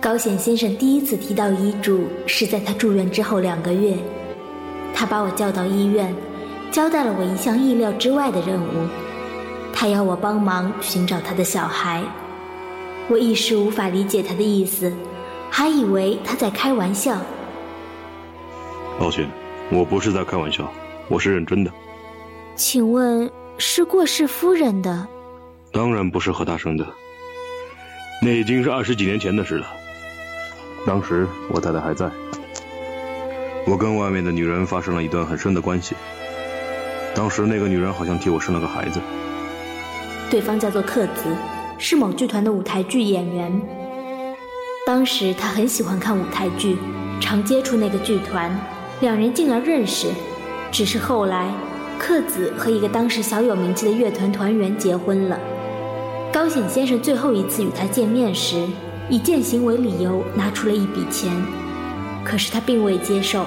[0.00, 3.94] 高显先生第一次提到遗嘱是在他住院之后两个月，
[4.94, 6.14] 他把我叫到医院，
[6.70, 8.88] 交代了我一项意料之外的任务，
[9.74, 12.02] 他要我帮忙寻找他的小孩。
[13.08, 14.90] 我一时无法理解他的意思，
[15.50, 17.20] 还以为他在开玩笑。
[18.98, 19.28] 抱歉，
[19.70, 20.72] 我不是在开玩笑，
[21.08, 21.70] 我是认真的。
[22.56, 25.06] 请问是过世夫人的？
[25.70, 26.86] 当然不是和他生的，
[28.22, 29.66] 那已经是二十几年前的事了。
[30.86, 32.10] 当时我太太还在，
[33.66, 35.94] 我跟外面的女人发生了一段很深的关系。
[37.14, 39.00] 当时那个女人好像替我生了个孩子。
[40.30, 41.24] 对方叫做克子，
[41.76, 43.60] 是某剧团的舞台剧演员。
[44.86, 46.76] 当时他很喜欢看舞台剧，
[47.20, 48.50] 常接触那个剧团，
[49.00, 50.08] 两人进而认识。
[50.72, 51.52] 只是后来，
[51.98, 55.38] 克子和一个当时小有名气的乐团团员结婚了。
[56.32, 58.66] 高显先生最后一次与他见面时。
[59.10, 61.30] 以践行为理由拿出了一笔钱，
[62.24, 63.44] 可是他并未接受。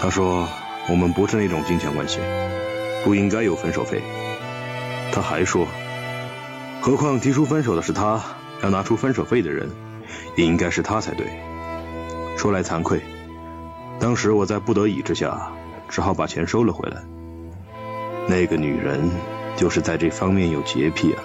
[0.00, 0.48] 他说
[0.88, 2.20] ：“我们不是那种金钱关系，
[3.04, 4.00] 不应该有分手费。”
[5.10, 5.66] 他还说
[6.80, 8.22] ：“何况提出分手的是他，
[8.62, 9.68] 要拿出分手费的人，
[10.36, 11.26] 也应该是他才对。”
[12.38, 13.00] 说来惭愧，
[13.98, 15.50] 当时我在不得已之下，
[15.88, 17.02] 只好把钱收了回来。
[18.28, 19.00] 那个女人
[19.56, 21.18] 就是在这方面有洁癖啊。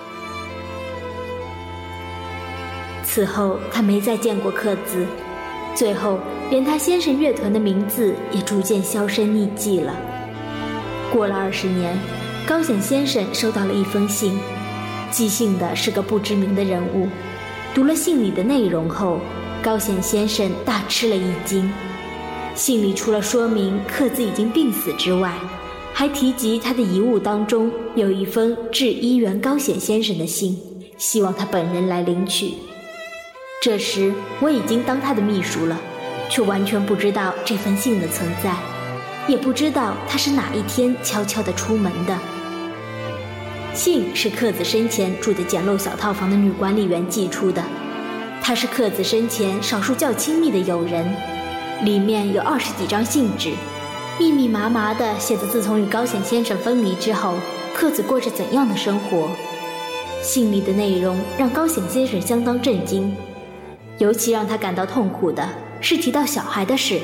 [3.14, 5.06] 此后，他没再见过克子，
[5.76, 6.18] 最后
[6.50, 9.96] 连他先生乐团的名字也逐渐销声匿迹了。
[11.12, 11.96] 过了二十年，
[12.44, 14.36] 高显先生收到了一封信，
[15.12, 17.08] 寄信的是个不知名的人物。
[17.76, 19.20] 读了信里的内容后，
[19.62, 21.72] 高显先生大吃了一惊。
[22.56, 25.32] 信里除了说明克子已经病死之外，
[25.94, 30.58] 还提及他的遗物当中有一封致医员高显先生的信，
[30.98, 32.56] 希望他本人来领取。
[33.64, 35.80] 这时我已经当他的秘书了，
[36.30, 38.54] 却完全不知道这封信的存在，
[39.26, 42.14] 也不知道他是哪一天悄悄地出门的。
[43.74, 47.64] 信是克子生前住的简陋小套房的女管理员寄出的，
[48.42, 51.16] 她是克子生前少数较亲密的友人，
[51.86, 53.54] 里面有二十几张信纸，
[54.20, 57.36] 密密麻麻地写着自从与高显先生分离之后，
[57.74, 59.30] 克子过着怎样的生活。
[60.22, 63.16] 信里的内容让高显先生相当震惊。
[64.00, 65.48] 尤其让他感到痛苦的
[65.80, 67.00] 是提到小孩的事。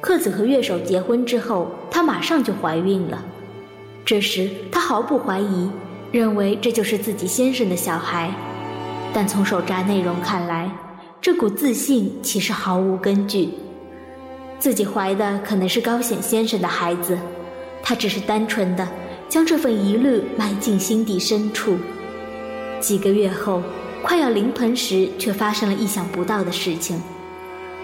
[0.00, 3.24] 克子和乐手结婚之后，她马上就怀孕了。
[4.04, 5.70] 这时她毫不怀疑，
[6.10, 8.32] 认为这就是自己先生的小孩。
[9.12, 10.68] 但从手札内容看来，
[11.20, 13.50] 这股自信其实毫无根据。
[14.58, 17.16] 自己怀的可能是高显先生的孩子，
[17.82, 18.88] 她只是单纯的
[19.28, 21.76] 将这份疑虑埋进心底深处。
[22.80, 23.62] 几个月后。
[24.02, 27.00] 快要临盆时，却发生了意想不到的事情。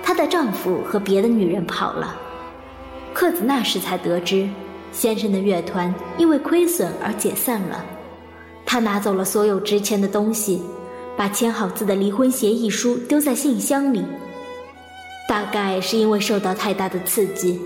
[0.02, 2.16] 她的丈夫和别的女人跑了。
[3.14, 4.48] 克子那时才得知，
[4.92, 7.84] 先生的乐团因为亏损而解散了。
[8.64, 10.62] 他拿走了所有值钱的东西，
[11.16, 14.04] 把签好字的离婚协议书丢在信箱里。
[15.28, 17.60] 大概是因为受到太大的刺激，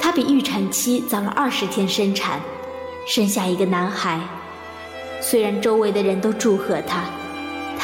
[0.00, 2.40] 他比预产期早了二十天生产，
[3.06, 4.20] 生下一个男孩。
[5.20, 6.80] 虽然周围的人都祝贺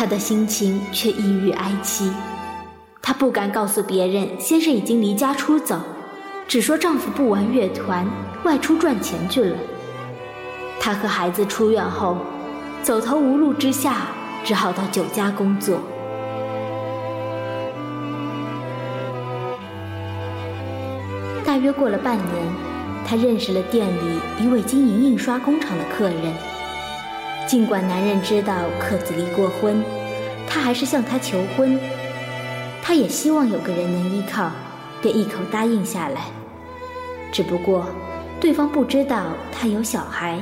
[0.00, 2.10] 她的心情却抑郁哀戚，
[3.02, 5.78] 她不敢告诉别人先生已经离家出走，
[6.48, 8.08] 只说丈夫不玩乐团，
[8.42, 9.54] 外出赚钱去了。
[10.80, 12.16] 她和孩子出院后，
[12.82, 14.06] 走投无路之下，
[14.42, 15.78] 只好到酒家工作。
[21.44, 22.26] 大约过了半年，
[23.06, 26.32] 她认识了店里一位经营印刷工厂的客人。
[27.50, 29.82] 尽管男人知道克子离过婚，
[30.46, 31.76] 他还是向她求婚。
[32.80, 34.52] 他也希望有个人能依靠，
[35.02, 36.20] 便一口答应下来。
[37.32, 37.88] 只不过，
[38.38, 40.38] 对方不知道他有小孩，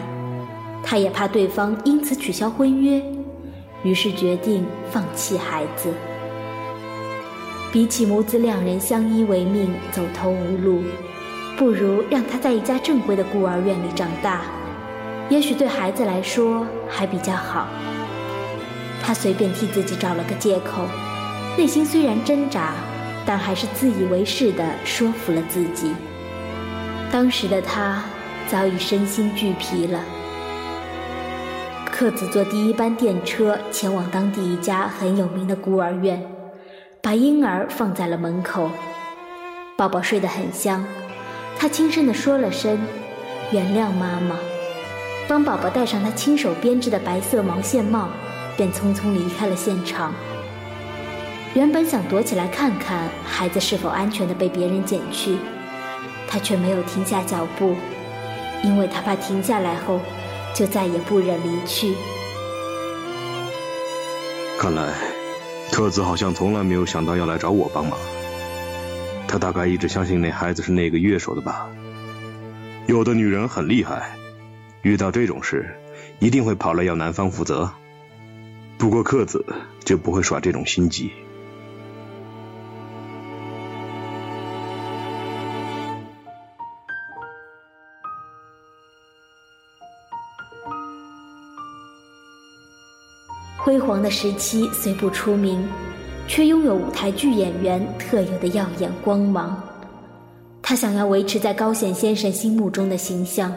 [0.83, 3.03] 他也怕对方因此取消婚约，
[3.83, 5.89] 于是决定放弃孩子。
[7.73, 10.83] 比起母子两人相依为命、走投无路，
[11.57, 14.43] 不如让他在一家正规的孤儿院里长大。
[15.29, 17.67] 也许对孩子来说还比较好。
[19.03, 20.87] 他随便替自己找了个借口，
[21.57, 22.75] 内心虽然挣扎，
[23.25, 25.95] 但还是自以为是地说服了自己。
[27.11, 28.03] 当时的他
[28.49, 30.01] 早已身心俱疲了。
[31.91, 36.23] 克子坐第一班电车前往当地一家很有名的孤儿院，
[37.03, 38.71] 把婴儿放在了门口。
[39.77, 40.85] 宝宝睡得很香，
[41.57, 42.79] 他轻声地说了声
[43.53, 44.37] “原谅妈妈”。
[45.29, 48.09] 帮宝宝戴上他亲手编织的白色毛线帽，
[48.57, 50.15] 便匆匆离开了现场。
[51.55, 55.37] 原本想躲起来看看孩子是否安全的被别人捡去，
[56.27, 57.77] 他却没有停下脚步，
[58.65, 60.01] 因为他怕停下来后
[60.55, 61.95] 就再也不忍离去。
[64.59, 64.95] 看来，
[65.71, 67.99] 特子好像从来没有想到要来找我帮忙。
[69.27, 71.69] 他大概一直相信那孩子是那个乐手的吧。
[72.87, 74.17] 有的女人很厉害，
[74.83, 75.67] 遇到这种事
[76.19, 77.71] 一定会跑来要男方负责。
[78.79, 79.45] 不过克子
[79.85, 81.11] 就不会耍这种心机。
[93.57, 95.69] 辉煌的时期虽不出名，
[96.27, 99.63] 却拥有舞台剧演员特有的耀眼光芒。
[100.63, 103.55] 他想要维持在高显先生心目中的形象，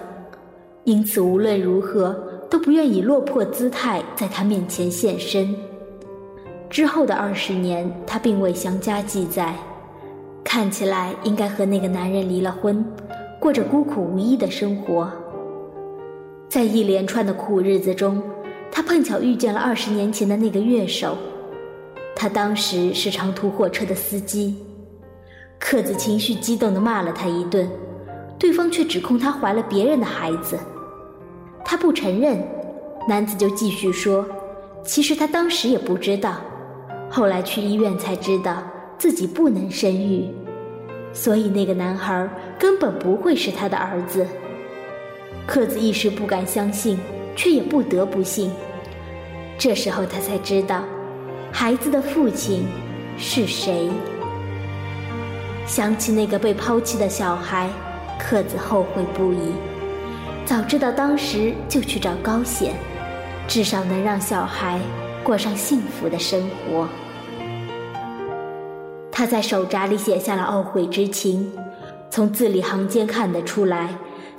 [0.83, 2.13] 因此无论如何
[2.49, 5.55] 都不愿以落魄姿态在他面前现身。
[6.69, 9.55] 之后的二十年，他并未详加记载，
[10.43, 12.85] 看起来应该和那个男人离了婚，
[13.39, 15.11] 过着孤苦无依的生活。
[16.49, 18.21] 在一连串的苦日子中。
[18.73, 21.17] 他碰巧遇见了二十年前的那个乐手，
[22.15, 24.55] 他当时是长途货车的司机。
[25.59, 27.69] 克子情绪激动地骂了他一顿，
[28.41, 30.57] 对方却指控他怀了别人的孩子。
[31.63, 32.43] 他不承认，
[33.07, 34.25] 男子就继续说，
[34.83, 36.38] 其实他当时也不知道，
[37.07, 38.63] 后来去医院才知道
[38.97, 40.27] 自己不能生育，
[41.13, 42.27] 所以那个男孩
[42.57, 44.25] 根本不会是他的儿子。
[45.45, 46.97] 克子一时不敢相信。
[47.33, 48.51] 却也不得不信。
[49.57, 50.83] 这时候他才知道，
[51.49, 52.65] 孩子的父亲
[53.17, 53.89] 是谁。
[55.65, 57.69] 想起那个被抛弃的小孩，
[58.21, 59.53] 克子后悔不已。
[60.45, 62.73] 早知道当时就去找高显，
[63.47, 64.79] 至少能让小孩
[65.23, 66.88] 过上幸福的生活。
[69.12, 71.51] 他在手札里写下了懊悔之情，
[72.09, 73.89] 从字里行间看得出来。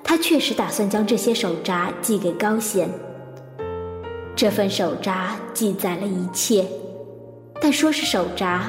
[0.05, 2.89] 他确实打算将这些手札寄给高显。
[4.35, 6.67] 这份手札记载了一切，
[7.61, 8.63] 但说是手札，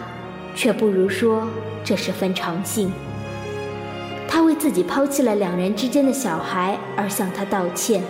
[0.53, 1.47] 却不如说
[1.83, 2.91] 这是封长信。
[4.63, 8.01] 自己抛弃了两人之间的小孩而向他道歉。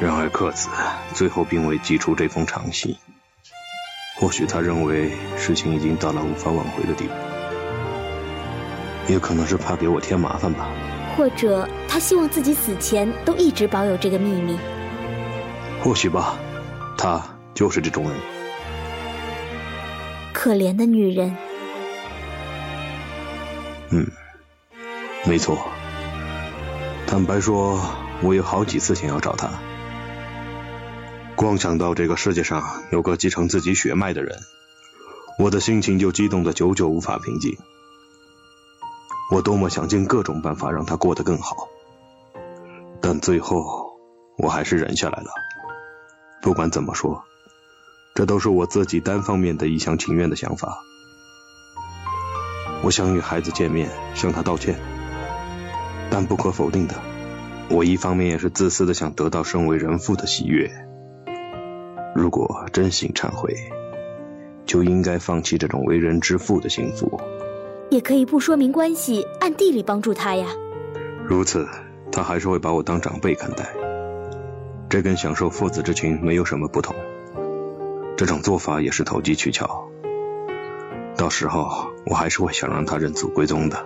[0.00, 0.68] 然而克子
[1.14, 2.96] 最后并未寄出这封长信，
[4.16, 7.12] 或许他认为事情已经到了无法挽回的地步。
[9.06, 10.68] 也可能是怕给我添麻烦吧，
[11.16, 14.58] 或者他希望自己死前都一直保有这个秘密。
[15.80, 16.36] 或许吧，
[16.98, 17.22] 他
[17.54, 18.14] 就是这种人。
[20.32, 21.32] 可怜的女人。
[23.90, 24.06] 嗯，
[25.24, 25.58] 没错。
[27.06, 27.80] 坦白说，
[28.22, 29.50] 我有好几次想要找他，
[31.36, 34.38] 光想到这个世界上有个继承自己血脉的人，
[35.38, 37.56] 我的心情就激动的久久无法平静。
[39.30, 41.68] 我多么想尽各种办法让他过得更好，
[43.00, 43.98] 但最后
[44.38, 45.30] 我还是忍下来了。
[46.42, 47.24] 不管怎么说，
[48.14, 50.78] 这都是我自己单方面的一厢情愿的想法。
[52.82, 54.76] 我想与孩子见面，向他道歉。
[56.10, 56.94] 但不可否定的，
[57.68, 60.70] 我一方面也是自私的想得到身为人父的喜悦。
[62.14, 63.54] 如果真心忏悔，
[64.64, 67.20] 就应该放弃这种为人之父的幸福。
[67.90, 70.46] 也可以不说明关系，暗地里帮助他呀。
[71.24, 71.66] 如此，
[72.12, 73.74] 他还是会把我当长辈看待，
[74.88, 76.94] 这跟享受父子之情没有什么不同。
[78.16, 79.88] 这种做法也是投机取巧。
[81.16, 83.76] 到时候，我还是会想让他认祖归宗的。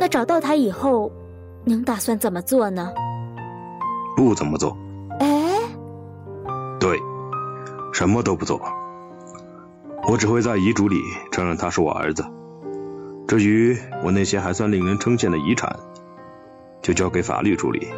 [0.00, 1.12] 那找到他以后，
[1.64, 2.92] 您打算怎么做呢？
[4.16, 4.76] 不怎么做。
[5.20, 5.60] 哎，
[6.80, 6.98] 对，
[7.92, 8.60] 什么都不做。
[10.08, 10.96] 我只会在遗嘱里
[11.30, 12.24] 承认他是我儿子。
[13.26, 15.74] 至于我那些还算令人称羡的遗产，
[16.82, 17.88] 就交给法律处理。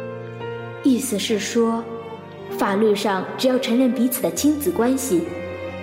[0.83, 1.83] 意思是说，
[2.57, 5.27] 法律上只要承认彼此的亲子关系，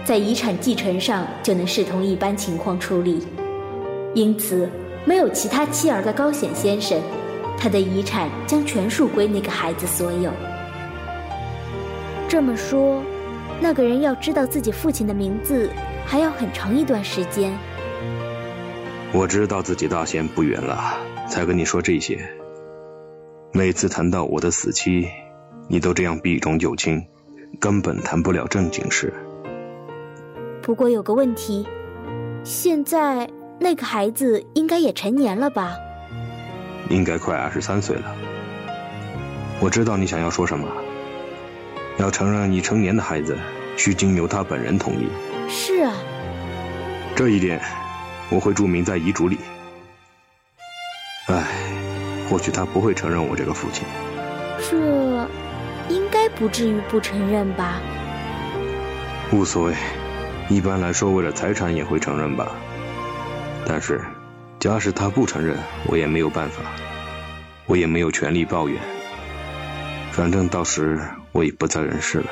[0.05, 3.27] 在遗产继承上就能视同一般情况处理。
[4.15, 4.69] 因此，
[5.05, 7.01] 没有其他妻儿的高显先生，
[7.59, 10.31] 他的遗产将全数归那个孩子所有。
[12.29, 13.03] 这么说，
[13.61, 15.71] 那个人要知道自己父亲的名字，
[16.05, 17.53] 还要很长一段时间。
[19.13, 20.97] 我知道自己大限不远了，
[21.29, 22.19] 才跟你说这些。
[23.53, 25.09] 每次谈到我的死期，
[25.69, 27.05] 你都这样避重就轻，
[27.59, 29.13] 根本谈不了正经事。
[30.65, 31.69] 不过有个问题，
[32.43, 33.29] 现在
[33.61, 35.77] 那个孩子应该也成年了吧？
[36.89, 38.17] 应该快二十三岁了。
[39.61, 40.67] 我知道你想要说什么，
[41.99, 43.37] 要承认已成年的孩子
[43.77, 45.07] 需经由他本人同意。
[45.51, 45.93] 是啊，
[47.15, 47.61] 这一点
[48.31, 49.37] 我会注明在遗嘱里。
[51.27, 51.45] 唉，
[52.31, 53.85] 或许他不会承认我这个父亲。
[54.71, 55.29] 这
[55.91, 57.83] 应该不至于不承认吧？
[59.31, 59.75] 无所谓，
[60.49, 62.49] 一般来说，为了财产也会承认吧。
[63.67, 64.01] 但是，
[64.61, 66.63] 假使他不承认，我也没有办法，
[67.67, 68.81] 我也没有权利抱怨。
[70.13, 71.01] 反正到时
[71.33, 72.27] 我已不在人世了，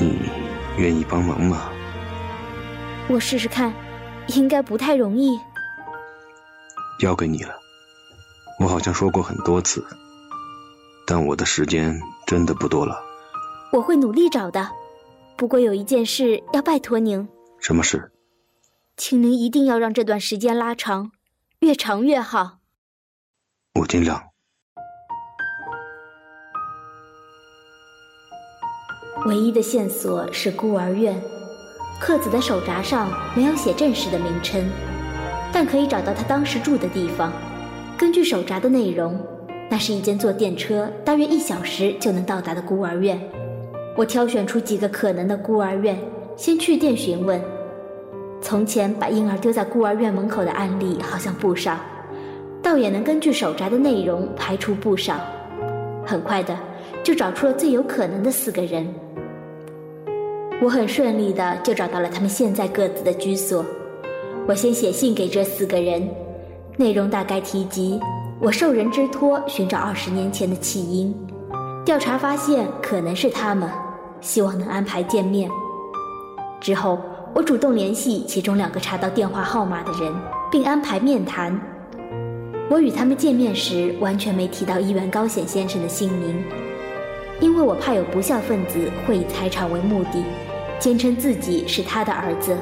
[0.00, 0.18] 你
[0.78, 1.70] 愿意帮忙吗？
[3.08, 3.72] 我试试看，
[4.28, 5.38] 应该不太容易。
[6.98, 7.54] 交给你了，
[8.58, 9.86] 我好像说过很多次，
[11.06, 12.98] 但我的时间真的不多了。
[13.70, 14.68] 我会努力找的，
[15.36, 17.28] 不过有一件事要拜托您。
[17.60, 18.10] 什么事？
[18.96, 21.10] 请您一定要让这段时间拉长，
[21.60, 22.58] 越长越好。
[23.74, 24.22] 我尽量。
[29.26, 31.20] 唯一的线索是孤儿院，
[32.00, 34.66] 克子的手札上没有写正式的名称，
[35.52, 37.30] 但可以找到他当时住的地方。
[37.98, 39.20] 根据手札的内容，
[39.68, 43.20] 那是一间坐电车大约一小时就能到达的孤儿院。
[43.96, 45.98] 我挑选出几个可能的孤儿院，
[46.36, 47.40] 先去电询问。
[48.42, 51.78] 从前把婴儿丢在孤儿院门口的案例好像不少，
[52.62, 55.18] 倒也能根据手札的内容排除不少。
[56.04, 56.54] 很快的，
[57.02, 58.86] 就找出了最有可能的四个人。
[60.62, 63.64] 我很顺利的就找到了他们现在各自的居所。
[64.46, 66.06] 我先写信给这四个人，
[66.76, 67.98] 内容大概提及
[68.40, 71.12] 我受人之托寻找二十年前的弃婴，
[71.84, 73.68] 调查发现可能是他们，
[74.26, 75.48] 希望能安排见面。
[76.60, 76.98] 之后
[77.32, 80.12] 我主动联系其中两个查到电话号码的人，
[80.50, 81.56] 并安排面谈。
[82.68, 86.44] 我与他们见面时完全没提到议员高显先生的姓名，
[87.38, 90.24] 因为我怕有不孝分子会以财产为目的。
[90.80, 92.54] 坚称自己是他的儿子，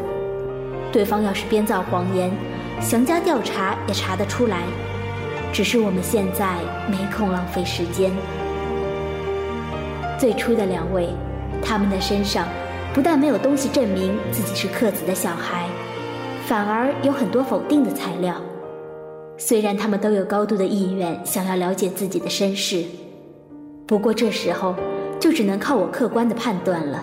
[0.92, 2.30] 对方要是编造谎言，
[2.80, 4.64] 详加调查也查得出来。
[5.50, 6.58] 只是我们现在
[6.90, 8.12] 没空浪费时间。
[10.18, 11.08] 最初的两位，
[11.64, 12.46] 他们的身上
[12.92, 15.66] 不但没有东西证明自己是克子的小孩，
[16.46, 18.36] 反而有很多否定的材料。
[19.36, 22.84] 虽然他们都有高度的意愿想要了解自己的身世，
[23.86, 24.76] 不过这时候
[25.18, 27.02] 就只能靠我客观的判断了。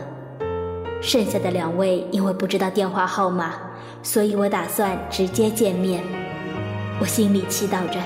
[1.02, 3.56] 剩下的两位因为不知道电话号码，
[4.04, 6.02] 所以我打算直接见面。
[7.02, 8.00] 我心里祈祷着，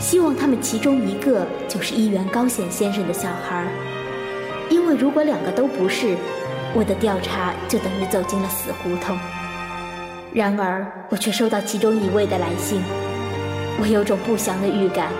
[0.00, 3.70] 希望他们其中一个就是一元高显先生的小孩
[4.82, 6.16] 因为如果两个都不是，
[6.74, 9.16] 我的调查就等于走进了死胡同。
[10.34, 12.82] 然而，我却收到其中一位的来信，
[13.80, 15.12] 我有种不祥的预感。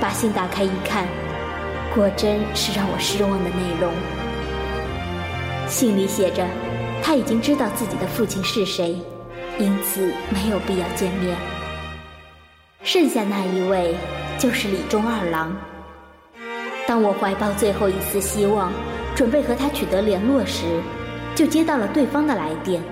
[0.00, 1.04] 把信打开一看，
[1.96, 3.92] 果真是让我失望的内容。
[5.66, 6.46] 信里写着，
[7.02, 8.96] 他已经知道自己的父亲是谁，
[9.58, 11.36] 因此没有必要见面。
[12.84, 13.96] 剩下那一位
[14.38, 15.56] 就是李忠二郎。
[16.86, 18.72] 当我怀抱最后一丝希望，
[19.14, 20.80] 准备和他取得联络时，
[21.34, 22.82] 就接到了对方的来电。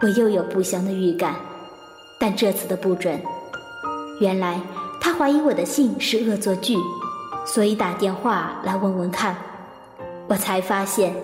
[0.00, 1.34] 我又有不祥的预感，
[2.18, 3.20] 但这次的不准。
[4.20, 4.60] 原来
[5.00, 6.76] 他怀疑我的信是恶作剧，
[7.44, 9.36] 所以打电话来问问看。
[10.26, 11.14] 我才发现。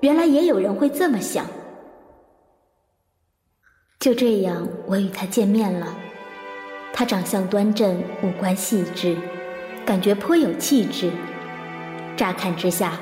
[0.00, 1.46] 原来也有人会这么想。
[3.98, 5.96] 就这样，我与他见面了。
[6.92, 9.16] 他长相端正，五官细致，
[9.86, 11.10] 感觉颇有气质。
[12.16, 12.94] 乍看之下，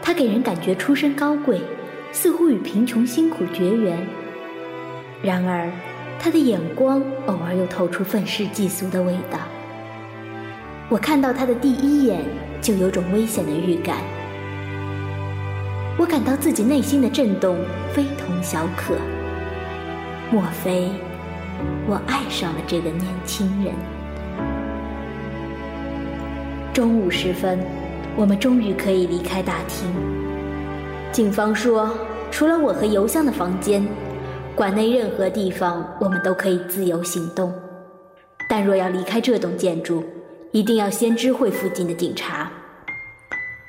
[0.00, 1.60] 他给人感觉出身高贵，
[2.12, 4.04] 似乎与贫穷辛苦绝缘。
[5.22, 5.70] 然而，
[6.18, 9.38] 他的眼光偶尔又透出愤世嫉俗的味道。
[10.88, 12.24] 我看到他的第一眼，
[12.62, 13.98] 就有种危险的预感。
[15.98, 17.58] 我感到自己内心的震动
[17.92, 18.94] 非同小可。
[20.30, 20.88] 莫非
[21.86, 23.74] 我爱上了这个年轻人？
[26.72, 27.58] 中午时分，
[28.16, 29.88] 我们终于可以离开大厅。
[31.12, 31.90] 警方说，
[32.30, 33.86] 除了我和邮箱的房间，
[34.54, 37.52] 馆内任何地方我们都可以自由行动。
[38.48, 40.04] 但若要离开这栋建筑，
[40.52, 42.50] 一定要先知会附近的警察。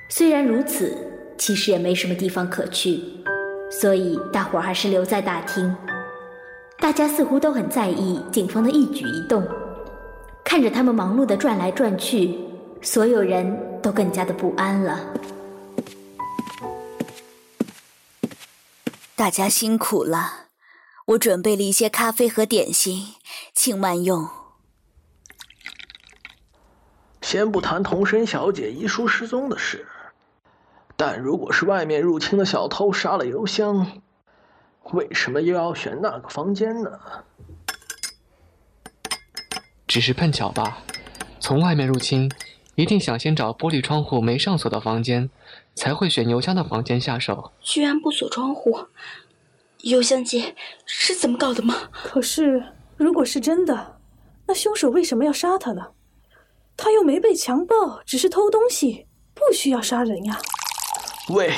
[0.10, 0.96] 虽然如此。
[1.38, 3.00] 其实也没什么地方可去，
[3.72, 5.75] 所以大伙儿还是留在大厅。
[6.77, 9.43] 大家似乎都很在意警方的一举一动，
[10.43, 12.38] 看着他们忙碌的转来转去，
[12.82, 15.00] 所有人都更加的不安了。
[19.16, 20.48] 大家辛苦了，
[21.06, 23.14] 我准备了一些咖啡和点心，
[23.54, 24.28] 请慢用。
[27.22, 29.88] 先不谈童生小姐遗书失踪的事。
[30.98, 34.02] 但如果是外面入侵的小偷杀了邮箱，
[34.92, 37.00] 为什么又要选那个房间呢？
[39.88, 40.80] 只是碰巧吧，
[41.40, 42.32] 从外面入侵，
[42.82, 45.30] 一定想先找玻璃窗户没上锁的房间，
[45.76, 47.52] 才会选邮箱的房间下手。
[47.62, 48.88] 居然不锁窗户，
[49.82, 50.56] 邮箱姐
[50.88, 51.76] 是怎么搞的吗？
[51.92, 54.00] 可是，如果是真的，
[54.48, 55.90] 那凶手为什么要杀他呢？
[56.76, 60.40] 他又没被强暴，只是偷东西，不需要杀人呀。
[61.30, 61.54] 喂，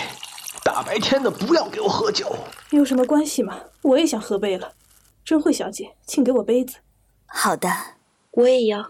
[0.61, 2.35] 大白天的不要给我喝酒。
[2.71, 3.57] 有什么关系吗？
[3.81, 4.73] 我也想喝杯了。
[5.23, 6.79] 珍慧小姐，请给我杯子。
[7.27, 7.69] 好的。
[8.31, 8.89] 我也要。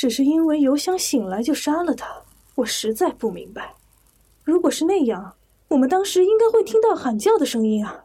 [0.00, 2.22] 只是因为邮箱醒来就杀了他，
[2.54, 3.74] 我实在不明白。
[4.44, 5.34] 如果是那样，
[5.68, 8.04] 我们当时应该会听到喊叫的声音啊，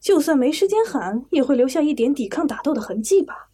[0.00, 3.50] 就算没时间喊，也会留下一点抵抗打斗的痕迹吧。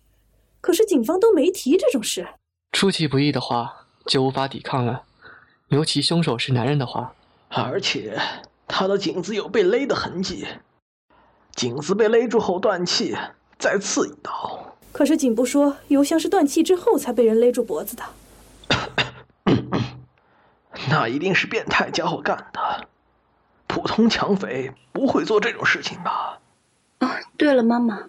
[0.63, 2.27] 可是警方都没提这种事。
[2.73, 5.03] 出其不意的话，就无法抵抗了。
[5.69, 7.15] 尤其凶手是男人的话，
[7.51, 8.19] 而且
[8.67, 10.47] 他的颈子有被勒的痕迹，
[11.55, 13.15] 颈子被勒住后断气，
[13.59, 14.74] 再刺一刀。
[14.95, 18.05] 可是警部说，油箱是断气之后才被人勒住脖子的。
[20.89, 22.87] 那一定是变态家伙干的，
[23.67, 26.39] 普通抢匪不会做这种事情吧？
[27.01, 28.05] 哦，对了，妈妈，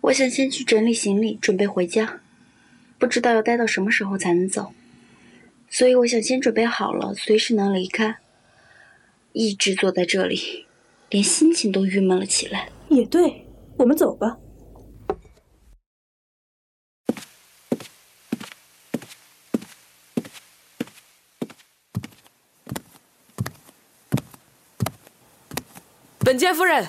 [0.00, 2.18] 我想先去整理行李，准备回家，
[2.98, 4.72] 不知道要待到什么时候才能走。
[5.68, 8.16] 所以我想先准备好了，随时能离开。
[9.32, 10.66] 一直坐在这里，
[11.08, 12.68] 连心情都郁闷了起来。
[12.88, 14.38] 也对，我们走吧。
[26.30, 26.84] 本监夫人，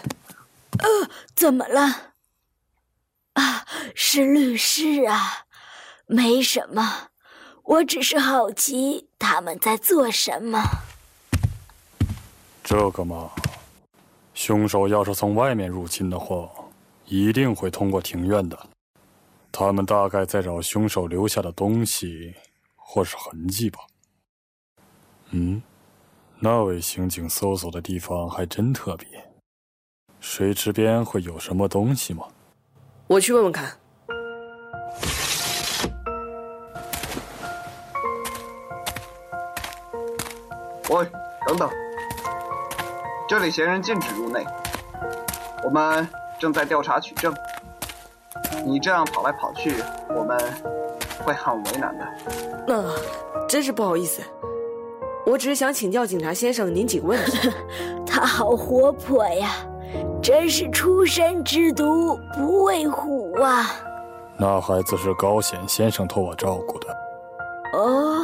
[0.78, 2.14] 呃，怎么了？
[3.34, 5.48] 啊，是律师啊，
[6.06, 7.10] 没什么。
[7.64, 10.62] 我只是好奇他们在做什么。
[12.64, 13.32] 这个嘛，
[14.36, 16.48] 凶手要是从外面入侵的话，
[17.06, 18.68] 一定会通过庭院的。
[19.52, 22.36] 他们大概在找凶手留下的东西，
[22.76, 23.80] 或是痕迹吧。
[25.32, 25.60] 嗯，
[26.38, 29.08] 那位刑警搜索的地方还真特别。
[30.22, 32.24] 水池边会有什么东西吗？
[33.08, 33.76] 我去问问看。
[40.90, 41.06] 喂，
[41.48, 41.70] 等等，
[43.28, 44.46] 这里闲人禁止入内。
[45.64, 46.08] 我们
[46.40, 47.34] 正在调查取证，
[48.64, 49.74] 你这样跑来跑去，
[50.16, 50.38] 我们
[51.24, 52.08] 会很为难的。
[52.68, 52.86] 那
[53.48, 54.22] 真是不好意思，
[55.26, 57.50] 我只是想请教警察先生您几个问题。
[58.06, 59.50] 他好活泼呀，
[60.22, 63.72] 真是出生之毒不畏虎啊！
[64.38, 66.88] 那孩子是高显先生托我照顾的。
[67.74, 68.22] 哦，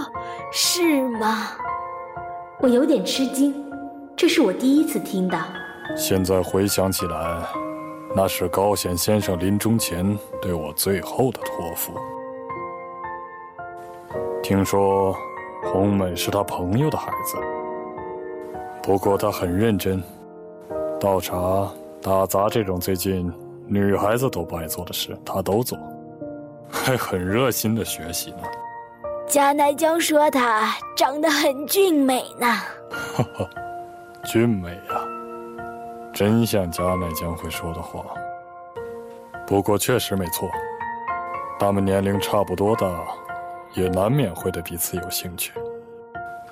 [0.51, 1.49] 是吗？
[2.59, 3.53] 我有点吃惊，
[4.15, 5.39] 这是我第一次听到。
[5.95, 7.41] 现在回想起来，
[8.15, 11.93] 那是高显先生临终前对我最后的托付。
[14.43, 15.15] 听说
[15.63, 17.37] 红美是他朋友的孩子，
[18.83, 20.01] 不过他很认真，
[20.99, 21.69] 倒茶、
[22.07, 23.29] 打杂这种最近
[23.65, 25.77] 女孩子都不爱做的事，他都做，
[26.71, 28.43] 还很热心的学习呢。
[29.27, 32.47] 贾乃江说他长得很俊美呢。
[32.89, 33.49] 哈哈，
[34.23, 35.03] 俊美啊，
[36.13, 38.05] 真像贾乃江会说的话。
[39.45, 40.49] 不过确实没错，
[41.59, 42.87] 他们年龄差不多大，
[43.73, 45.51] 也难免会对彼此有兴趣，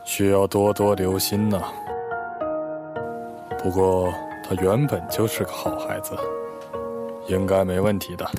[0.03, 1.61] 需要多多留心呢。
[3.57, 4.13] 不过
[4.47, 6.15] 他原本就是个好孩子，
[7.25, 8.29] 应该没问题的。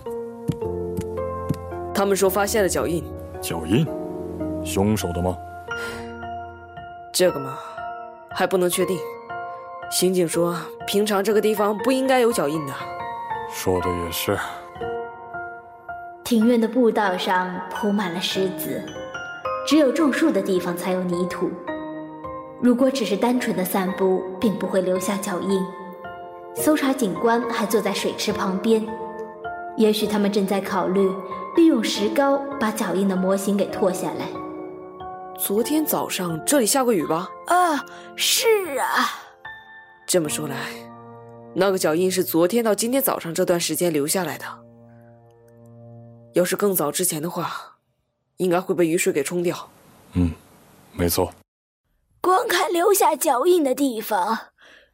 [1.92, 3.02] 他们说发现了脚印。
[3.40, 3.84] 脚印。
[4.64, 5.36] 凶手的吗？
[7.12, 7.58] 这个嘛，
[8.30, 8.96] 还不能确定。
[9.90, 12.72] 刑警说，平常这个地方不应该有脚印的。
[13.50, 14.38] 说的也是。
[16.22, 18.80] 庭院的步道上铺满了石子，
[19.66, 21.50] 只有种树的地方才有泥土。
[22.60, 25.60] 如果只是单纯的散步，并不会留下脚印。
[26.56, 28.84] 搜查警官还坐在水池旁边，
[29.76, 31.08] 也许他们正在考虑
[31.54, 34.26] 利用石膏把脚印的模型给拓下来。
[35.38, 37.28] 昨天早上这里下过雨吧？
[37.46, 37.84] 啊，
[38.16, 38.86] 是啊。
[40.06, 40.56] 这么说来，
[41.54, 44.44] 那个脚印是昨天到今天早上这段时间留下来的。
[46.32, 47.76] 要是更早之前的话，
[48.38, 49.68] 应该会被雨水给冲掉。
[50.14, 50.30] 嗯，
[50.92, 51.32] 没错。
[52.22, 54.38] 光看留下脚印的地方，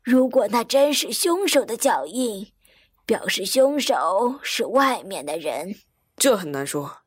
[0.03, 2.53] 如果那真是凶手的脚印，
[3.07, 5.77] 表示凶手是外面的人。
[6.17, 7.03] 这很难说，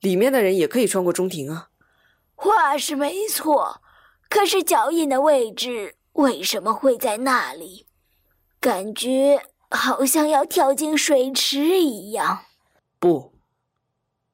[0.00, 1.70] 里面的人也可以穿过中庭啊。
[2.34, 3.80] 话是没错，
[4.28, 7.86] 可是脚印的位置为什么会在那里？
[8.58, 12.46] 感觉好像要跳进水池一样。
[12.98, 13.34] 不，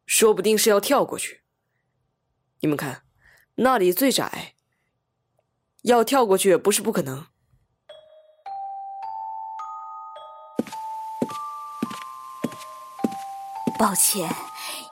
[0.07, 1.43] 说不定是要跳过去。
[2.61, 3.05] 你们看，
[3.57, 4.55] 那里最窄，
[5.83, 7.27] 要跳过去也不是不可能。
[13.79, 14.35] 抱歉，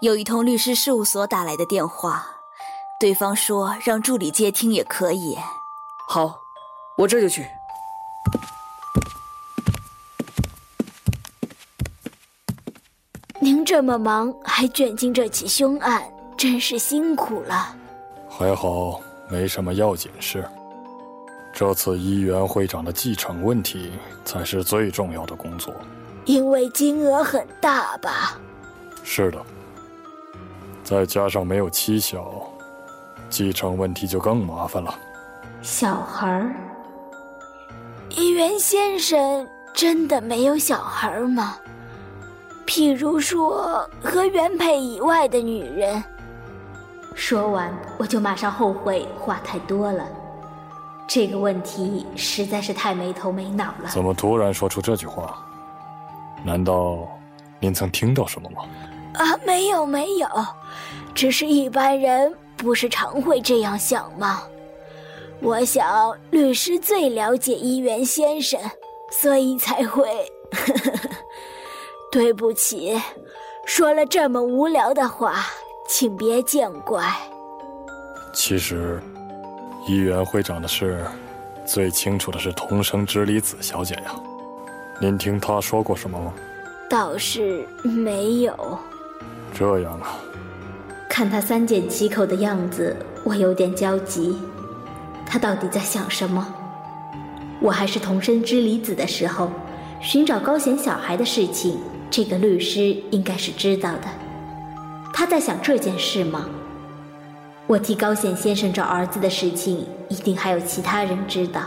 [0.00, 2.24] 有一通律师事务所打来的电话。
[2.98, 5.36] 对方说让助理接听也可以。
[6.08, 6.38] 好，
[6.96, 7.46] 我这就去。
[13.40, 16.02] 您这么忙，还卷进这起凶案，
[16.38, 17.76] 真是辛苦了。
[18.30, 20.48] 还好，没什么要紧事。
[21.52, 23.92] 这次一元会长的继承问题
[24.24, 25.74] 才是最重要的工作。
[26.24, 28.38] 因为金额很大吧？
[29.08, 29.38] 是的，
[30.82, 32.42] 再加上没有妻小。
[33.30, 34.92] 继承问题就更麻烦了。
[35.62, 36.54] 小孩儿，
[38.10, 41.56] 一元先生真的没有小孩吗？
[42.66, 46.02] 譬如说和原配以外的女人。
[47.14, 50.04] 说完，我就马上后悔话太多了。
[51.06, 53.88] 这个问题实在是太没头没脑了。
[53.88, 55.38] 怎么突然说出这句话？
[56.44, 57.08] 难道
[57.58, 58.62] 您曾听到什么吗？
[59.16, 60.28] 啊，没有没有，
[61.14, 62.34] 只是一般人。
[62.56, 64.42] 不是常会这样想吗？
[65.42, 68.58] 我想律师最了解一元先生，
[69.10, 70.08] 所以才会。
[72.10, 72.98] 对不起，
[73.66, 75.44] 说了这么无聊的话，
[75.86, 77.04] 请别见怪。
[78.32, 79.02] 其实，
[79.86, 81.04] 一元会长的事，
[81.66, 84.14] 最清楚的是同生之离子小姐呀。
[84.98, 86.32] 您听她说过什么吗？
[86.88, 88.78] 倒是没有。
[89.56, 90.18] 这样啊。
[91.08, 94.36] 看他三缄其口的样子，我有点焦急。
[95.24, 96.54] 他到底在想什么？
[97.58, 99.50] 我还是同生之离子的时候，
[100.00, 101.78] 寻找高贤小孩的事情，
[102.10, 104.02] 这个律师应该是知道的。
[105.14, 106.46] 他在想这件事吗？
[107.66, 111.62] 我替高贤先生找儿子的事情，一定还有其他人知道，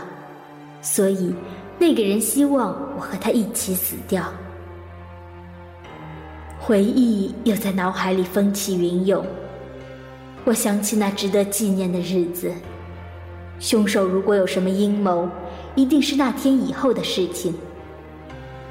[0.80, 1.34] 所以
[1.76, 4.22] 那个人希望我和他一起死掉。
[6.70, 9.26] 回忆又在脑海里风起云涌。
[10.44, 12.48] 我想起那值得纪念的日子。
[13.58, 15.28] 凶手如果有什么阴谋，
[15.74, 17.52] 一定是那天以后的事情。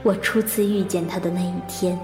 [0.01, 1.99] 我初次遇见他的那一天。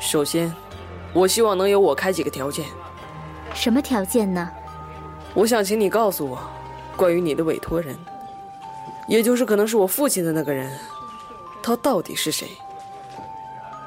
[0.00, 0.52] 首先，
[1.12, 2.66] 我希望能由我开几个条件。
[3.54, 4.50] 什么条件呢？
[5.32, 6.38] 我想请你告诉我，
[6.96, 7.94] 关于你的委托人，
[9.06, 10.70] 也就是可能是我父亲的那个人，
[11.62, 12.48] 他到底是谁？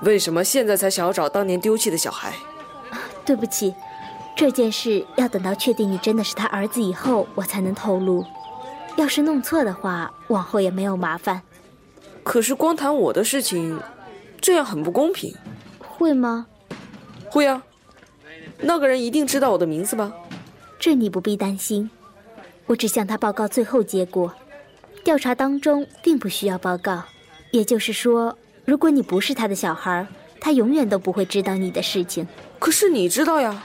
[0.04, 2.34] 为什么现在才想要找当年丢弃的小孩？
[3.26, 3.74] 对不起，
[4.36, 8.24] 这件事要等到确定你真的是他儿子以后，我才能透露。
[8.96, 11.42] 要是弄错的话，往后也没有麻烦。
[12.24, 13.80] 可是光谈我的事情，
[14.40, 15.34] 这样很不公平。
[15.80, 16.46] 会吗？
[17.30, 17.64] 会啊。
[18.62, 20.12] 那个人一定知道我的名字吧？
[20.80, 21.90] 这你不必担心，
[22.70, 24.32] 我只向他报告最后结果。
[25.04, 27.02] 调查当中并不需要报告，
[27.50, 30.06] 也就是说，如果你不是他的小孩，
[30.40, 32.28] 他永远都不会知道你的事情。
[32.60, 33.64] 可是你知道呀，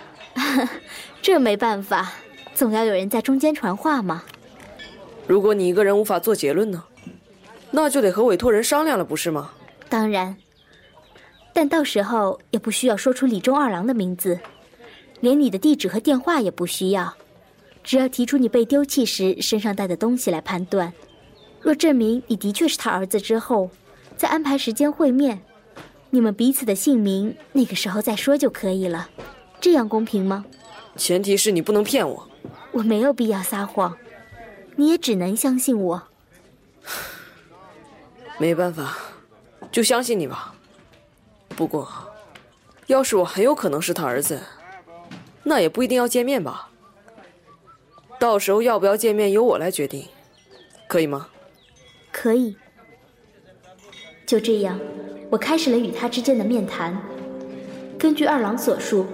[1.21, 2.15] 这没办法，
[2.55, 4.25] 总要有人在中间传话嘛。
[5.27, 6.85] 如果你一个人无法做结论呢，
[7.73, 9.51] 那就得和委托人商量了，不是吗？
[9.91, 10.35] 当然，
[11.53, 14.41] 但到时候也不需要说出李忠二郎的名字。
[15.21, 17.15] 连你的地址和电话也不需要，
[17.85, 20.93] 只要提出你被丢弃时身上带的东西来判断。
[21.61, 23.71] 若证明你的确是他儿子之后，
[24.17, 25.43] 再安排时间会面，
[26.11, 29.09] 你们彼此的姓名那个时候再说就可以了。
[29.61, 30.45] 这样公平吗？
[30.97, 32.29] 前提是你不能骗我。
[32.73, 33.97] 我没有必要撒谎，
[34.77, 36.03] 你也只能相信我。
[38.39, 38.99] 没办法，
[39.71, 40.55] 就相信你吧。
[41.49, 41.89] 不过，
[42.89, 44.41] 要是我很有可能是他儿子。
[45.45, 46.71] 那也不一定要见面吧。
[48.25, 50.03] 到时候要不要见面由我来决定，
[50.89, 51.29] 可以吗？
[52.11, 52.57] 可以。
[54.25, 54.81] 就这样，
[55.29, 56.99] 我开始了与他之间的面谈。
[57.99, 59.05] 根据二郎所述，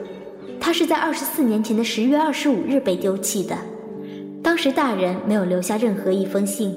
[0.60, 3.58] 他是在二十四年前的十月二十五日被丢弃的。
[4.44, 6.76] 当时大人没有留下任何一封信，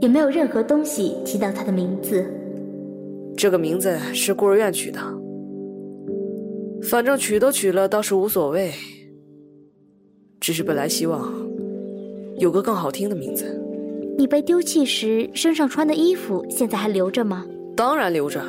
[0.00, 2.26] 也没有任何东西提到他的名字。
[3.36, 5.00] 这个名字是孤儿院取的。
[6.82, 8.72] 反正取都取了，倒是无所谓。
[10.40, 11.32] 只是本来希望
[12.40, 13.44] 有个更好听的名字。
[14.16, 17.44] 你被丢弃时身上穿的衣服现在还留着吗？
[17.76, 18.42] 当然留着，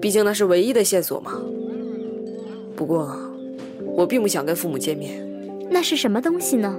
[0.00, 1.32] 毕竟那是唯一的线索嘛。
[2.76, 3.16] 不过，
[3.96, 5.20] 我并不想跟父母见面。
[5.68, 6.78] 那是什么东西呢？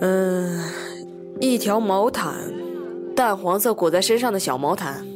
[0.00, 0.58] 嗯，
[1.38, 2.34] 一条毛毯，
[3.14, 5.06] 淡黄色裹在身上的小毛毯。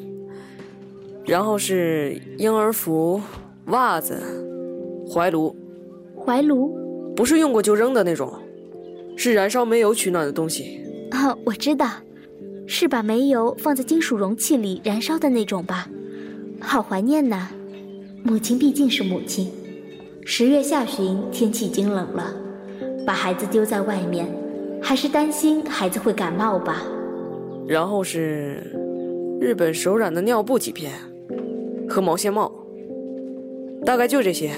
[1.24, 3.20] 然后是婴儿服、
[3.66, 4.18] 袜子、
[5.11, 5.56] 怀炉。
[6.14, 6.76] 怀炉
[7.16, 8.30] 不是用过就扔的那种，
[9.22, 10.80] 是燃烧煤油取暖的东西。
[11.11, 11.90] 啊，我知道，
[12.66, 15.87] 是把煤油放在金属容器里燃烧的那种吧？
[16.59, 17.50] 好怀念呐！
[18.22, 19.52] 母亲毕竟是母亲。
[20.24, 22.35] 十月下旬，天气已经冷了，
[23.06, 24.26] 把孩子丢在外面，
[24.80, 26.83] 还是担心孩子会感冒吧。
[27.68, 28.74] 然后是
[29.38, 30.92] 日本手染的尿布几片，
[31.87, 32.50] 和毛线帽，
[33.85, 34.52] 大概就这些。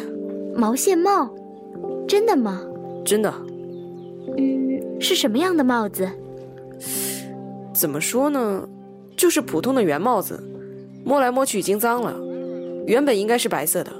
[0.55, 1.35] 毛线帽，
[2.07, 2.63] 真的吗？
[3.05, 3.35] 真的。
[4.37, 6.09] 嗯，是什么样的帽子？
[7.75, 8.69] 怎么说呢，
[9.17, 10.43] 就是普通的圆帽子，
[11.05, 12.15] 摸来摸去已经脏了，
[12.87, 13.93] 原本应该是白色的。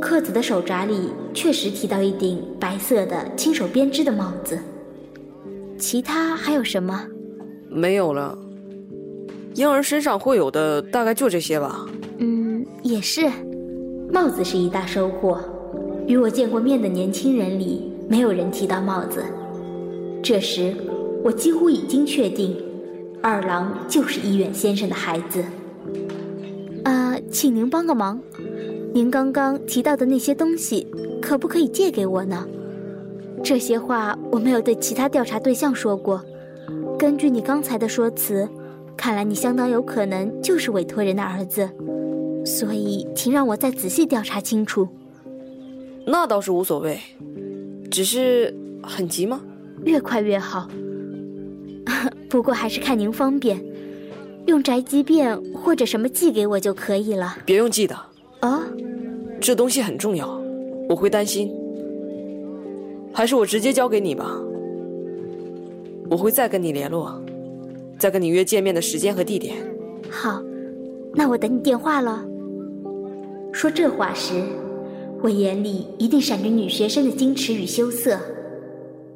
[0.00, 4.58] 克子的手札里确实提到一顶白色的亲手编织的帽子。
[5.78, 7.06] 其他还有什么？
[7.68, 8.36] 没有了。
[9.54, 11.86] 婴儿身上会有的大概就这些吧。
[12.18, 13.30] 嗯，也是。
[14.12, 15.38] 帽子是一大收获。
[16.06, 19.24] 与我见过面的年轻人里，没有人提到帽子。
[20.24, 20.74] 这时，
[21.22, 22.56] 我几乎已经确定。
[23.22, 25.44] 二郎就是医院先生的孩子。
[26.82, 28.18] 啊，请您帮个忙，
[28.94, 30.86] 您刚刚提到的那些东西，
[31.20, 32.48] 可不可以借给我呢？
[33.42, 36.24] 这些话我没有对其他调查对象说过。
[36.98, 38.48] 根据你刚才的说辞，
[38.96, 41.68] 看来你相当有可能就是委托人的儿子，
[42.46, 44.88] 所以请让我再仔细调查清楚。
[46.06, 46.98] 那倒是无所谓，
[47.90, 49.42] 只是很急吗？
[49.84, 50.68] 越快越好。
[52.28, 53.62] 不过还是看您方便，
[54.46, 57.36] 用宅急便或者什么寄给我就可以了。
[57.44, 57.94] 别用寄的。
[58.40, 58.66] 啊，
[59.40, 60.40] 这东西很重要，
[60.88, 61.50] 我会担心。
[63.12, 64.40] 还是我直接交给你吧。
[66.10, 67.22] 我会再跟你联络，
[67.98, 69.54] 再跟你约见面的时间和地点。
[70.10, 70.42] 好，
[71.14, 72.24] 那我等你电话了。
[73.52, 74.42] 说这话时，
[75.22, 78.18] 我眼里一定闪着女学生的矜持与羞涩。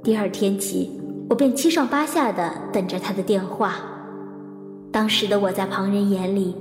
[0.09, 0.90] 第二天起。
[1.29, 3.75] 我便七上八下的等着他的电话。
[4.90, 6.57] 当时的我在旁人眼里，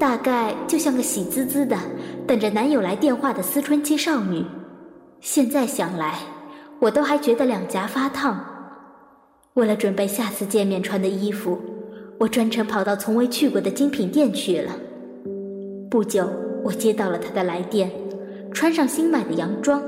[0.00, 1.78] 大概就像个喜滋滋的
[2.26, 4.44] 等着男友来电话的思春期少女。
[5.20, 6.18] 现在想来，
[6.80, 8.44] 我都还觉得两颊发烫。
[9.54, 11.56] 为了准备下次见面穿的衣服，
[12.18, 14.72] 我专程跑到从未去过的精品店去了。
[15.88, 16.28] 不久，
[16.64, 17.88] 我接到了他的来电，
[18.52, 19.80] 穿上新买的洋装，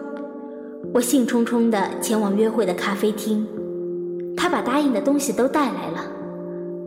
[0.93, 3.47] 我兴冲冲的前往约会的咖啡厅。
[4.37, 6.05] 他把答应的东西都带来了，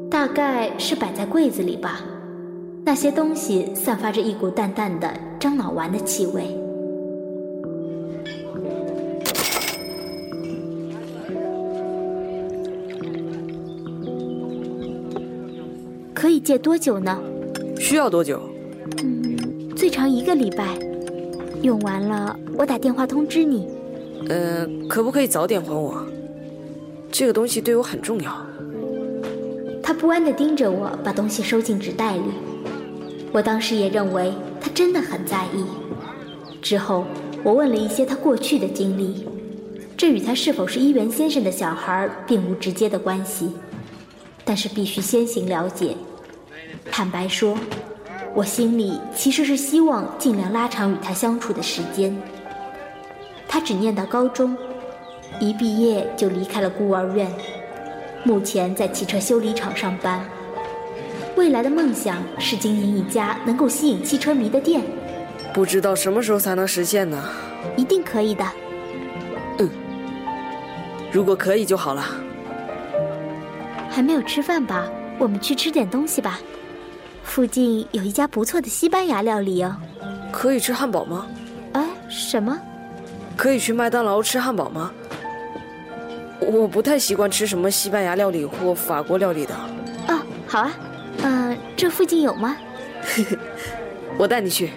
[0.09, 2.01] 大概是摆在柜子里吧。
[2.85, 6.43] 那些东西散发着一股淡淡的樟脑丸的气味。
[16.13, 17.19] 可以借多久呢？
[17.77, 18.41] 需要多久？
[19.03, 20.77] 嗯，最长一个礼拜。
[21.61, 23.67] 用完了，我打电话通知你。
[24.29, 26.05] 呃，可不可以早点还我？
[27.11, 28.45] 这个东西对我很重要。
[29.81, 32.23] 他不安地盯着我，把东西收进纸袋里。
[33.31, 35.63] 我当时也认为他真的很在意。
[36.61, 37.05] 之后，
[37.43, 39.25] 我问了一些他过去的经历，
[39.95, 43.51] 这与他是否是伊原先生的小孩并无直接的关系，
[44.43, 45.95] 但是必须先行了解。
[46.91, 47.57] 坦白说，
[48.33, 52.13] 我心里其实是希望尽量拉长与他相处的时间。
[53.47, 54.55] 他只念到高中。
[55.39, 57.31] 一毕业就离开了孤儿院，
[58.23, 60.25] 目前在汽车修理厂上班。
[61.35, 64.81] 未来的梦想是经营一家能够吸引汽车迷的店。
[65.53, 67.23] 不知道什么时候才能实现呢？
[67.75, 68.43] 一定可以的。
[69.59, 69.69] 嗯，
[71.11, 72.03] 如果可以就好了。
[73.89, 74.87] 还没有吃饭吧？
[75.19, 76.39] 我们去吃点东西吧。
[77.23, 79.75] 附近有一家不错的西班牙料理哦。
[80.31, 81.27] 可以吃汉堡吗？
[81.73, 82.59] 哎，什么？
[83.37, 84.91] 可以去麦当劳吃汉堡吗？
[86.39, 89.53] 我不太习惯吃什么西班牙料理或法国料理的。
[90.07, 90.71] 哦，好啊，
[91.23, 92.57] 嗯，这附近有吗？
[94.17, 94.71] 我带你去。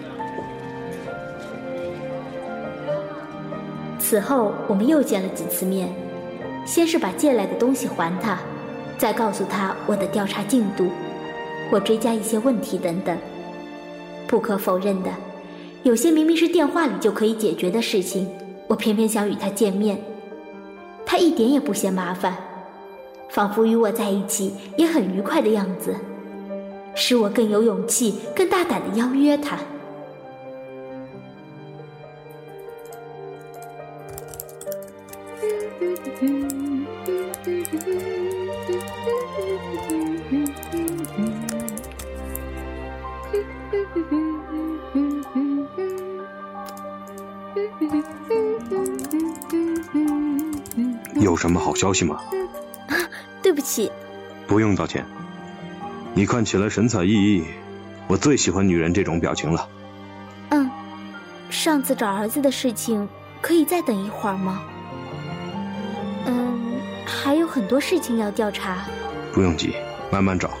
[3.99, 5.89] 此后我们又见了几次面，
[6.65, 8.37] 先是把借来的东西还他，
[8.97, 10.91] 再告诉他我的调查进度，
[11.71, 13.17] 我追加一些问题等等。
[14.27, 15.09] 不可否认的，
[15.83, 18.29] 有些明明是电话里就可以解决的事情，
[18.71, 20.01] 我偏偏想与他见面。
[21.05, 22.37] 他一点也不嫌麻烦，
[23.27, 25.93] 仿佛与我在一起也很愉快的样子，
[26.95, 29.57] 使我更有勇气、更大胆的邀约他。
[51.31, 52.19] 有什么好消息吗？
[53.41, 53.89] 对不起，
[54.47, 55.05] 不用道歉。
[56.13, 57.45] 你看起来神采奕奕，
[58.07, 59.69] 我最喜欢女人这种表情了。
[60.49, 60.69] 嗯，
[61.49, 63.07] 上次找儿子的事情
[63.41, 64.61] 可以再等一会儿吗？
[66.25, 68.79] 嗯，还有很多事情要调查。
[69.31, 69.73] 不用急，
[70.11, 70.51] 慢慢找，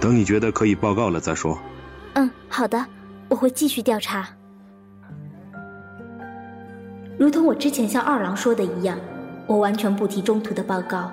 [0.00, 1.56] 等你觉得可以报告了再说。
[2.14, 2.84] 嗯，好的，
[3.28, 4.28] 我会继续调查。
[7.16, 8.98] 如同我之前向二郎说的一样。
[9.46, 11.10] 我完全不提中途的报告，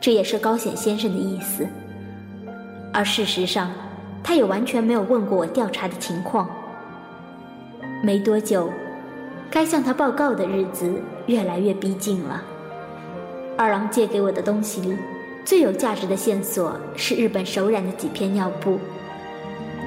[0.00, 1.66] 这也是高显先生的意思。
[2.92, 3.70] 而事实上，
[4.22, 6.50] 他也完全没有问过我调查的情况。
[8.02, 8.68] 没多久，
[9.48, 10.92] 该向他报告的日子
[11.26, 12.42] 越来越逼近了。
[13.56, 14.96] 二郎借给我的东西里，
[15.44, 18.78] 最有价值的线索是日本手染的几片尿布，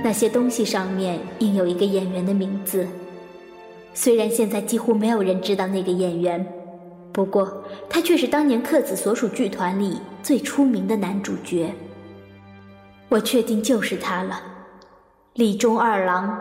[0.03, 2.87] 那些东西上面印有一个演员的名字。
[3.93, 6.45] 虽然现在几乎没有人知道那个演员。
[7.15, 11.73] 不过，他却是当年克子所属剧团里最出名的男主角。
[13.07, 14.41] 我确定就是他了，
[15.35, 16.37] 李中二郎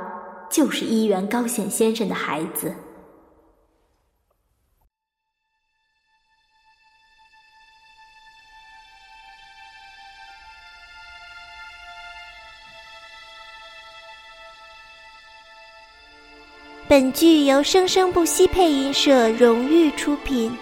[0.50, 2.74] 就是一元高显先生的孩子。
[16.94, 20.56] 本剧由生生不息配音社荣誉出品。